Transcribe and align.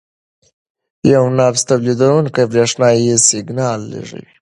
یو 1.13 1.23
نبض 1.37 1.61
تولیدوونکی 1.69 2.43
برېښنايي 2.51 3.13
سیګنال 3.27 3.79
لېږي. 3.91 4.23